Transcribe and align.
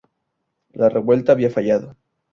La 0.73 0.89
revuelta 0.89 1.31
había 1.33 1.51
fallado. 1.51 1.95